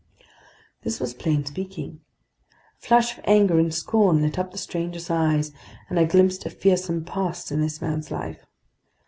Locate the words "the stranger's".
4.51-5.11